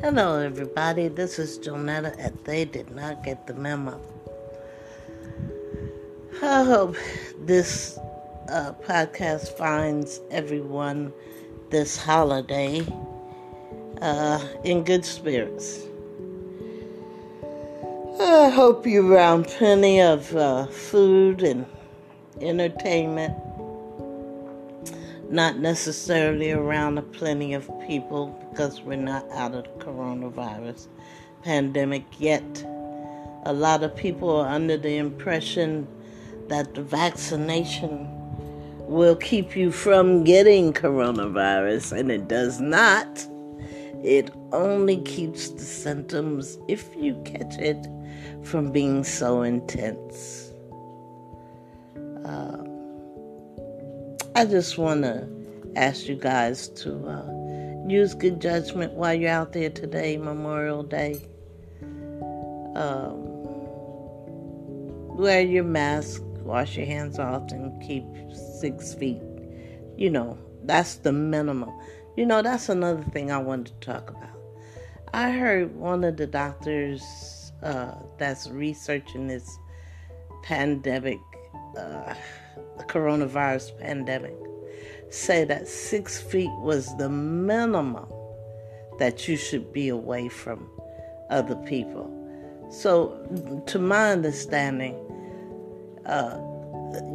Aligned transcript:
Hello, 0.00 0.38
everybody. 0.38 1.08
This 1.08 1.40
is 1.40 1.58
Jonetta, 1.58 2.14
and 2.20 2.38
they 2.44 2.64
did 2.64 2.94
not 2.94 3.24
get 3.24 3.48
the 3.48 3.54
memo. 3.54 4.00
I 6.40 6.62
hope 6.62 6.94
this 7.40 7.98
uh, 8.48 8.74
podcast 8.86 9.58
finds 9.58 10.20
everyone 10.30 11.12
this 11.70 11.96
holiday 11.96 12.86
uh, 14.00 14.46
in 14.62 14.84
good 14.84 15.04
spirits. 15.04 15.80
I 18.20 18.50
hope 18.50 18.86
you're 18.86 19.04
around 19.04 19.48
plenty 19.48 20.00
of 20.00 20.32
uh, 20.36 20.66
food 20.66 21.42
and 21.42 21.66
entertainment 22.40 23.34
not 25.30 25.58
necessarily 25.58 26.52
around 26.52 26.98
a 26.98 27.02
plenty 27.02 27.54
of 27.54 27.70
people 27.86 28.28
because 28.50 28.80
we're 28.80 28.96
not 28.96 29.30
out 29.32 29.54
of 29.54 29.64
the 29.64 29.84
coronavirus 29.84 30.88
pandemic 31.42 32.04
yet. 32.18 32.64
A 33.44 33.52
lot 33.52 33.82
of 33.82 33.94
people 33.94 34.30
are 34.30 34.48
under 34.48 34.76
the 34.76 34.96
impression 34.96 35.86
that 36.48 36.74
the 36.74 36.82
vaccination 36.82 38.08
will 38.88 39.16
keep 39.16 39.54
you 39.54 39.70
from 39.70 40.24
getting 40.24 40.72
coronavirus, 40.72 41.98
and 41.98 42.10
it 42.10 42.26
does 42.26 42.60
not. 42.60 43.26
It 44.02 44.30
only 44.52 44.98
keeps 45.02 45.50
the 45.50 45.60
symptoms, 45.60 46.58
if 46.68 46.94
you 46.96 47.20
catch 47.24 47.58
it, 47.58 47.86
from 48.42 48.72
being 48.72 49.04
so 49.04 49.42
intense. 49.42 50.52
Uh, 52.24 52.64
I 54.38 54.44
just 54.44 54.78
want 54.78 55.02
to 55.02 55.28
ask 55.74 56.06
you 56.06 56.14
guys 56.14 56.68
to 56.68 56.94
uh, 57.08 57.88
use 57.88 58.14
good 58.14 58.40
judgment 58.40 58.92
while 58.92 59.12
you're 59.12 59.30
out 59.30 59.52
there 59.52 59.68
today, 59.68 60.16
Memorial 60.16 60.84
Day. 60.84 61.20
Um, 62.76 63.16
wear 65.16 65.40
your 65.40 65.64
mask, 65.64 66.22
wash 66.44 66.76
your 66.76 66.86
hands 66.86 67.18
often, 67.18 67.80
keep 67.80 68.04
six 68.60 68.94
feet. 68.94 69.20
You 69.96 70.10
know, 70.10 70.38
that's 70.62 70.94
the 70.94 71.10
minimum. 71.10 71.72
You 72.16 72.24
know, 72.24 72.40
that's 72.40 72.68
another 72.68 73.02
thing 73.10 73.32
I 73.32 73.38
wanted 73.38 73.80
to 73.80 73.86
talk 73.92 74.08
about. 74.08 74.38
I 75.12 75.32
heard 75.32 75.74
one 75.74 76.04
of 76.04 76.16
the 76.16 76.28
doctors 76.28 77.02
uh, 77.64 77.94
that's 78.18 78.48
researching 78.48 79.26
this 79.26 79.58
pandemic. 80.44 81.18
Uh, 81.76 82.14
the 82.76 82.84
coronavirus 82.84 83.78
pandemic 83.78 84.34
say 85.10 85.44
that 85.44 85.68
six 85.68 86.20
feet 86.20 86.50
was 86.60 86.96
the 86.96 87.08
minimum 87.08 88.06
that 88.98 89.28
you 89.28 89.36
should 89.36 89.72
be 89.72 89.88
away 89.88 90.28
from 90.28 90.68
other 91.30 91.56
people. 91.56 92.14
So, 92.70 93.62
to 93.66 93.78
my 93.78 94.12
understanding, 94.12 94.94
uh, 96.04 96.38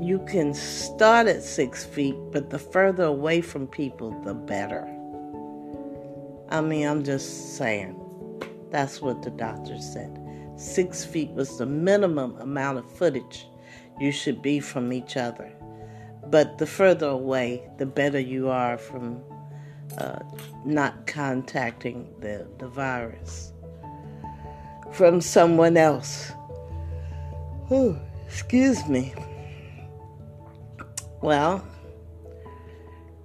you 0.00 0.24
can 0.26 0.54
start 0.54 1.26
at 1.26 1.42
six 1.42 1.84
feet, 1.84 2.14
but 2.30 2.50
the 2.50 2.58
further 2.58 3.04
away 3.04 3.40
from 3.40 3.66
people, 3.66 4.10
the 4.22 4.34
better. 4.34 4.86
I 6.48 6.60
mean, 6.60 6.86
I'm 6.86 7.02
just 7.02 7.56
saying. 7.56 7.98
That's 8.70 9.02
what 9.02 9.22
the 9.22 9.30
doctor 9.30 9.78
said. 9.78 10.18
Six 10.56 11.04
feet 11.04 11.30
was 11.30 11.58
the 11.58 11.66
minimum 11.66 12.36
amount 12.40 12.78
of 12.78 12.90
footage 12.90 13.46
you 14.02 14.10
should 14.10 14.42
be 14.42 14.58
from 14.58 14.92
each 14.92 15.16
other. 15.16 15.52
But 16.26 16.58
the 16.58 16.66
further 16.66 17.06
away, 17.06 17.70
the 17.78 17.86
better 17.86 18.18
you 18.18 18.48
are 18.48 18.76
from 18.76 19.22
uh, 19.96 20.18
not 20.64 21.06
contacting 21.06 22.12
the, 22.18 22.48
the 22.58 22.66
virus 22.66 23.52
from 24.92 25.20
someone 25.20 25.76
else. 25.76 26.32
Oh, 27.70 27.96
excuse 28.26 28.88
me. 28.88 29.14
Well, 31.20 31.64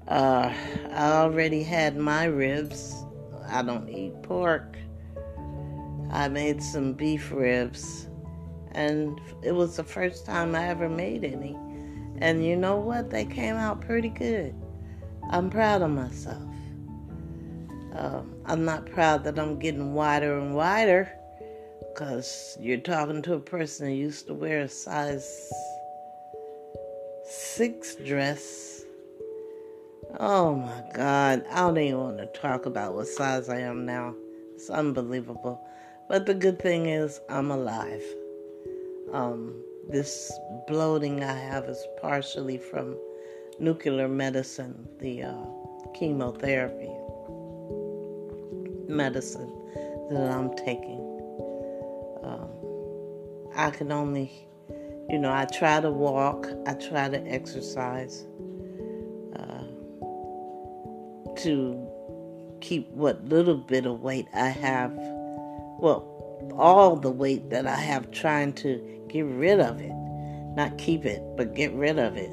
uh, 0.08 0.54
I 0.92 1.12
already 1.12 1.64
had 1.64 1.98
my 1.98 2.26
ribs. 2.26 2.94
I 3.50 3.64
don't 3.64 3.90
eat 3.90 4.22
pork. 4.22 4.78
I 6.12 6.28
made 6.28 6.62
some 6.62 6.94
beef 6.94 7.32
ribs 7.32 8.07
and 8.78 9.20
it 9.42 9.54
was 9.54 9.76
the 9.76 9.84
first 9.84 10.24
time 10.24 10.54
I 10.54 10.68
ever 10.68 10.88
made 10.88 11.24
any. 11.24 11.58
And 12.20 12.46
you 12.46 12.56
know 12.56 12.78
what? 12.78 13.10
They 13.10 13.26
came 13.26 13.56
out 13.56 13.82
pretty 13.82 14.10
good. 14.10 14.54
I'm 15.32 15.50
proud 15.50 15.82
of 15.82 15.90
myself. 15.90 16.44
Um, 17.96 18.36
I'm 18.46 18.64
not 18.66 18.86
proud 18.86 19.24
that 19.24 19.40
I'm 19.40 19.58
getting 19.58 19.96
wider 19.96 20.38
and 20.38 20.54
wider 20.54 21.12
because 21.92 22.56
you're 22.62 22.78
talking 22.78 23.24
to 23.24 23.34
a 23.34 23.40
person 23.40 23.88
who 23.88 23.94
used 23.94 24.28
to 24.28 24.36
wear 24.36 24.62
a 24.62 24.70
size 24.70 25.52
six 27.26 27.96
dress. 27.96 28.84
Oh 30.20 30.56
my 30.56 30.84
God. 30.94 31.46
I 31.50 31.62
don't 31.62 31.78
even 31.80 32.00
want 32.00 32.18
to 32.20 32.28
talk 32.28 32.68
about 32.68 32.94
what 32.94 33.08
size 33.08 33.50
I 33.50 33.60
am 33.62 33.88
now. 33.88 34.14
It's 34.54 34.70
unbelievable. 34.70 35.68
But 36.08 36.28
the 36.28 36.36
good 36.36 36.60
thing 36.60 36.86
is, 36.86 37.20
I'm 37.28 37.50
alive. 37.50 38.04
Um, 39.14 39.64
this 39.90 40.32
bloating 40.68 41.24
I 41.24 41.34
have 41.34 41.66
is 41.66 41.86
partially 42.02 42.58
from 42.58 42.98
nuclear 43.60 44.08
medicine, 44.08 44.88
the 45.00 45.24
uh, 45.24 45.36
chemotherapy 45.98 46.92
medicine 48.88 49.54
that 50.10 50.32
I'm 50.32 50.54
taking. 50.56 51.00
Um, 52.24 52.50
I 53.56 53.70
can 53.72 53.92
only, 53.92 54.32
you 55.10 55.20
know, 55.20 55.32
I 55.32 55.46
try 55.46 55.80
to 55.80 55.92
walk, 55.92 56.48
I 56.66 56.74
try 56.74 57.10
to 57.10 57.20
exercise 57.28 58.26
uh, 59.38 59.64
to 61.38 61.88
keep 62.62 62.90
what 62.92 63.24
little 63.26 63.58
bit 63.58 63.86
of 63.86 64.02
weight 64.02 64.28
I 64.34 64.50
have. 64.50 64.92
Well, 65.80 66.17
all 66.54 66.96
the 66.96 67.12
weight 67.12 67.50
that 67.50 67.68
I 67.68 67.76
have 67.76 68.12
trying 68.12 68.54
to 68.54 68.82
get 69.08 69.26
rid 69.26 69.60
of 69.60 69.80
it. 69.80 69.94
Not 70.56 70.78
keep 70.78 71.06
it, 71.06 71.22
but 71.36 71.54
get 71.54 71.74
rid 71.74 72.00
of 72.00 72.18
it. 72.18 72.32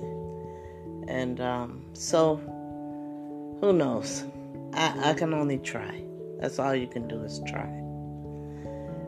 And 1.09 1.41
um, 1.41 1.85
so, 1.93 2.37
who 3.61 3.73
knows? 3.73 4.25
I, 4.73 5.11
I 5.11 5.15
can 5.15 5.35
only 5.35 5.59
try. 5.59 6.03
That's 6.41 6.59
all 6.59 6.75
you 6.75 6.87
can 6.87 7.07
do 7.07 7.23
is 7.23 7.41
try. 7.47 7.69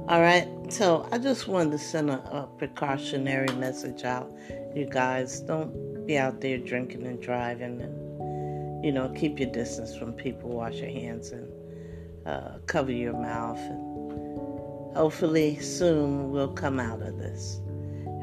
All 0.09 0.21
right, 0.21 0.47
so 0.69 1.09
I 1.11 1.19
just 1.19 1.49
wanted 1.49 1.73
to 1.73 1.79
send 1.79 2.11
a, 2.11 2.19
a 2.31 2.49
precautionary 2.59 3.53
message 3.57 4.05
out. 4.05 4.31
You 4.75 4.87
guys, 4.87 5.41
don't 5.41 6.07
be 6.07 6.17
out 6.17 6.41
there 6.41 6.59
drinking 6.59 7.07
and 7.07 7.21
driving, 7.21 7.81
and 7.81 8.85
you 8.85 8.93
know, 8.93 9.09
keep 9.17 9.41
your 9.41 9.51
distance 9.51 9.97
from 9.97 10.13
people. 10.13 10.51
Wash 10.51 10.75
your 10.75 10.91
hands 10.91 11.31
and 11.33 11.51
uh, 12.25 12.59
cover 12.67 12.93
your 12.93 13.15
mouth 13.15 13.59
and 13.59 13.96
Hopefully, 14.97 15.59
soon 15.61 16.31
we'll 16.31 16.49
come 16.49 16.81
out 16.81 17.03
of 17.03 17.19
this. 17.19 17.61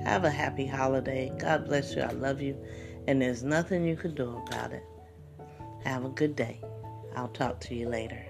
Have 0.04 0.24
a 0.24 0.32
happy 0.32 0.66
holiday. 0.66 1.32
God 1.38 1.66
bless 1.66 1.96
you. 1.96 2.02
I 2.02 2.12
love 2.14 2.42
you. 2.42 2.58
And 3.08 3.22
there's 3.22 3.44
nothing 3.44 3.86
you 3.86 3.96
can 3.96 4.16
do 4.16 4.42
about 4.48 4.74
it. 4.74 4.84
Have 5.84 6.04
a 6.04 6.10
good 6.10 6.36
day. 6.36 6.60
I'll 7.16 7.28
talk 7.28 7.60
to 7.62 7.76
you 7.76 7.88
later. 7.88 8.26